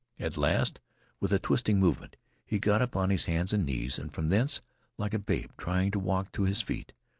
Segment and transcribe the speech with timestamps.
[0.19, 0.79] At last,
[1.19, 4.59] with a twisting movement, he got upon his hands and knees, and from thence,
[4.97, 6.93] like a babe trying to walk, to his feet.